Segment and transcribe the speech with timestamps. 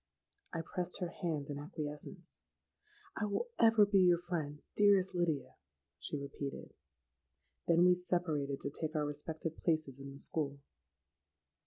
[0.51, 5.57] '—I pressed her hand in acquiescence.—'I will ever be your friend, dearest Lydia,'
[5.99, 10.57] she repeated.—Then we separated to take our respective places in the school.